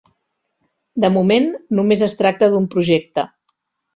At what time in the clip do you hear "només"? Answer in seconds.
1.79-2.03